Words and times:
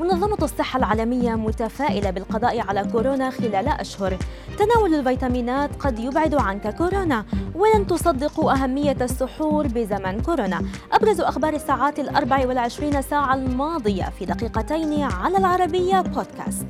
منظمة 0.00 0.38
الصحة 0.42 0.78
العالمية 0.78 1.34
متفائلة 1.34 2.10
بالقضاء 2.10 2.60
على 2.60 2.88
كورونا 2.92 3.30
خلال 3.30 3.68
أشهر. 3.68 4.18
تناول 4.58 4.94
الفيتامينات 4.94 5.70
قد 5.76 5.98
يبعد 5.98 6.34
عنك 6.34 6.76
كورونا 6.76 7.24
ولن 7.54 7.86
تصدقوا 7.86 8.52
أهمية 8.52 8.96
السحور 9.00 9.66
بزمن 9.66 10.20
كورونا. 10.20 10.62
أبرز 10.92 11.20
أخبار 11.20 11.54
الساعات 11.54 11.98
الأربع 11.98 12.46
والعشرين 12.46 13.02
ساعة 13.02 13.34
الماضية 13.34 14.04
في 14.18 14.24
دقيقتين 14.24 15.02
على 15.02 15.38
العربية 15.38 16.00
بودكاست. 16.00 16.66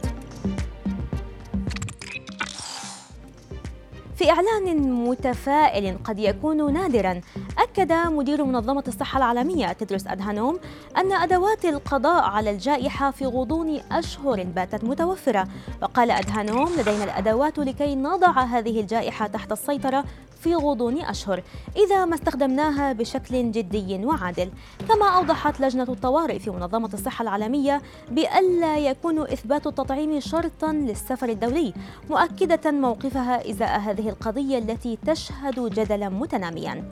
في 4.16 4.30
إعلان 4.30 4.92
متفائل 4.92 5.98
قد 6.04 6.18
يكون 6.18 6.72
نادرا 6.72 7.20
أكد 7.68 7.92
مدير 7.92 8.44
منظمة 8.44 8.84
الصحة 8.88 9.18
العالمية 9.18 9.72
تدرس 9.72 10.06
أدهانوم 10.06 10.58
أن 10.96 11.12
أدوات 11.12 11.64
القضاء 11.64 12.22
على 12.22 12.50
الجائحة 12.50 13.10
في 13.10 13.26
غضون 13.26 13.80
أشهر 13.92 14.42
باتت 14.42 14.84
متوفرة. 14.84 15.48
وقال 15.82 16.10
أدهانوم 16.10 16.68
لدينا 16.78 17.04
الأدوات 17.04 17.58
لكي 17.58 17.94
نضع 17.94 18.30
هذه 18.30 18.80
الجائحة 18.80 19.26
تحت 19.26 19.52
السيطرة 19.52 20.04
في 20.40 20.54
غضون 20.54 21.00
أشهر 21.00 21.42
إذا 21.76 22.04
ما 22.04 22.14
استخدمناها 22.14 22.92
بشكل 22.92 23.50
جدي 23.50 24.04
وعادل. 24.04 24.50
كما 24.88 25.06
أوضحت 25.08 25.60
لجنة 25.60 25.86
الطوارئ 25.88 26.38
في 26.38 26.50
منظمة 26.50 26.90
الصحة 26.94 27.22
العالمية 27.22 27.82
بألا 28.10 28.78
يكون 28.78 29.20
إثبات 29.20 29.66
التطعيم 29.66 30.20
شرطا 30.20 30.72
للسفر 30.72 31.28
الدولي 31.28 31.74
مؤكدة 32.10 32.70
موقفها 32.70 33.50
إزاء 33.50 33.80
هذه 33.80 34.08
القضية 34.08 34.58
التي 34.58 34.98
تشهد 35.06 35.74
جدلا 35.74 36.08
متناميا. 36.08 36.84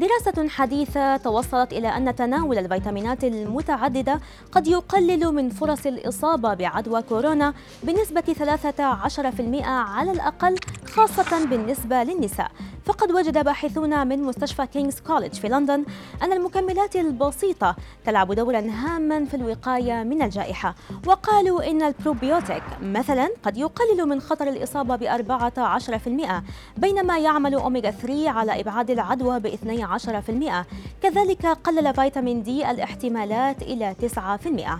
دراسة 0.00 0.48
حديثة 0.48 1.16
توصلت 1.16 1.72
إلى 1.72 1.88
أن 1.88 2.14
تناول 2.14 2.58
الفيتامينات 2.58 3.24
المتعددة 3.24 4.20
قد 4.52 4.66
يقلل 4.66 5.34
من 5.34 5.50
فرص 5.50 5.86
الإصابة 5.86 6.54
بعدوى 6.54 7.02
كورونا 7.02 7.54
بنسبة 7.82 8.20
13% 8.20 9.64
على 9.66 10.12
الأقل 10.12 10.56
خاصة 10.94 11.44
بالنسبة 11.46 12.02
للنساء. 12.02 12.50
فقد 12.84 13.12
وجد 13.12 13.44
باحثون 13.44 14.06
من 14.06 14.22
مستشفى 14.22 14.66
كينغز 14.66 15.00
كوليدج 15.00 15.34
في 15.34 15.48
لندن 15.48 15.84
أن 16.22 16.32
المكملات 16.32 16.96
البسيطة 16.96 17.76
تلعب 18.06 18.32
دورا 18.32 18.60
هاما 18.60 19.24
في 19.24 19.34
الوقاية 19.34 20.02
من 20.02 20.22
الجائحة. 20.22 20.74
وقالوا 21.06 21.70
إن 21.70 21.82
البروبيوتيك 21.82 22.62
مثلا 22.82 23.28
قد 23.42 23.56
يقلل 23.56 24.06
من 24.08 24.20
خطر 24.20 24.48
الإصابة 24.48 24.96
ب 24.96 25.04
14% 25.04 26.42
بينما 26.76 27.18
يعمل 27.18 27.54
أوميغا 27.54 27.90
3 27.90 28.30
على 28.30 28.60
إبعاد 28.60 28.90
العدوى 28.90 29.40
ب 29.40 29.46
12% 29.46 30.66
كذلك 31.02 31.46
قلل 31.46 31.94
فيتامين 31.94 32.42
دي 32.42 32.70
الاحتمالات 32.70 33.62
إلى 33.62 33.94
9% 34.16 34.70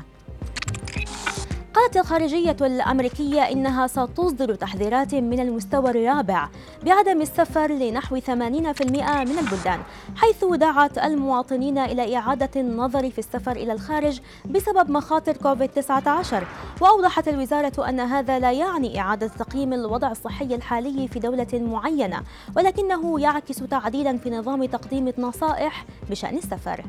قالت 1.81 1.97
الخارجية 1.97 2.57
الأمريكية 2.61 3.43
إنها 3.43 3.87
ستصدر 3.87 4.55
تحذيرات 4.55 5.15
من 5.15 5.41
المستوى 5.41 5.91
الرابع 5.91 6.49
بعدم 6.83 7.21
السفر 7.21 7.73
لنحو 7.73 8.21
80% 8.21 8.31
من 8.31 9.39
البلدان 9.39 9.81
حيث 10.17 10.45
دعت 10.45 10.99
المواطنين 10.99 11.79
إلى 11.79 12.17
إعادة 12.17 12.61
النظر 12.61 13.11
في 13.11 13.19
السفر 13.19 13.53
إلى 13.53 13.73
الخارج 13.73 14.21
بسبب 14.51 14.91
مخاطر 14.91 15.37
كوفيد-19 15.37 16.35
وأوضحت 16.81 17.29
الوزارة 17.29 17.89
أن 17.89 18.01
هذا 18.01 18.39
لا 18.39 18.53
يعني 18.53 19.01
إعادة 19.01 19.27
تقييم 19.27 19.73
الوضع 19.73 20.11
الصحي 20.11 20.55
الحالي 20.55 21.09
في 21.09 21.19
دولة 21.19 21.49
معينة 21.53 22.23
ولكنه 22.57 23.21
يعكس 23.21 23.57
تعديلا 23.57 24.19
في 24.19 24.31
نظام 24.31 24.65
تقديم 24.65 25.09
النصائح 25.09 25.85
بشأن 26.11 26.37
السفر. 26.37 26.85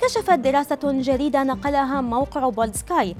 كشفت 0.00 0.38
دراسة 0.38 0.78
جديدة 0.84 1.42
نقلها 1.42 2.00
موقع 2.00 2.48
بولد 2.48 2.76
سكاي 2.76 3.16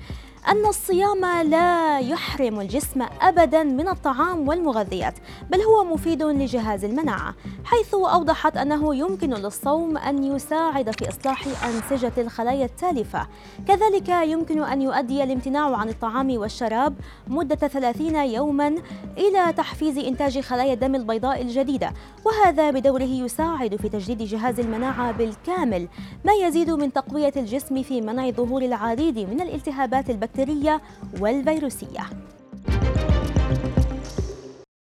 أن 0.48 0.66
الصيام 0.66 1.24
لا 1.50 1.98
يحرم 1.98 2.60
الجسم 2.60 3.02
أبدا 3.20 3.62
من 3.62 3.88
الطعام 3.88 4.48
والمغذيات 4.48 5.14
بل 5.50 5.60
هو 5.60 5.84
مفيد 5.84 6.22
لجهاز 6.22 6.84
المناعة 6.84 7.34
حيث 7.64 7.94
أوضحت 7.94 8.56
أنه 8.56 8.94
يمكن 8.94 9.30
للصوم 9.30 9.96
أن 9.98 10.24
يساعد 10.24 10.90
في 10.90 11.08
إصلاح 11.08 11.44
أنسجة 11.64 12.12
الخلايا 12.18 12.64
التالفة. 12.64 13.26
كذلك 13.68 14.08
يمكن 14.08 14.62
أن 14.62 14.82
يؤدي 14.82 15.22
الامتناع 15.22 15.76
عن 15.76 15.88
الطعام 15.88 16.38
والشراب 16.38 16.94
مدة 17.28 17.54
30 17.68 18.14
يوما 18.16 18.74
إلى 19.18 19.52
تحفيز 19.56 19.98
إنتاج 19.98 20.40
خلايا 20.40 20.72
الدم 20.72 20.94
البيضاء 20.94 21.42
الجديدة 21.42 21.92
وهذا 22.24 22.70
بدوره 22.70 23.02
يساعد 23.02 23.76
في 23.76 23.88
تجديد 23.88 24.22
جهاز 24.22 24.60
المناعة 24.60 25.12
بالكامل 25.12 25.88
ما 26.24 26.32
يزيد 26.32 26.70
من 26.70 26.92
تقوية 26.92 27.32
الجسم 27.36 27.82
في 27.82 28.00
منع 28.00 28.30
ظهور 28.30 28.62
العديد 28.62 29.18
من 29.18 29.40
الالتهابات 29.40 30.10
البكتيرية. 30.10 30.31
البكتيرية 30.38 30.80
والفيروسية. 31.20 32.06